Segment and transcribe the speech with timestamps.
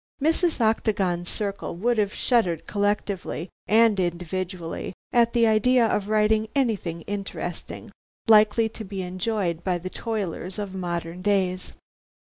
[0.19, 0.59] Mrs.
[0.59, 7.91] Octagon's circle would have shuddered collectively and individually at the idea of writing anything interesting,
[8.27, 11.73] likely to be enjoyed by the toilers of modern days.